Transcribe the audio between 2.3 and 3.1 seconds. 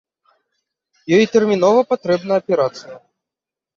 аперацыя!